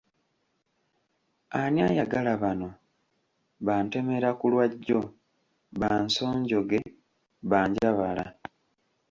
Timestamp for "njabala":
7.69-8.25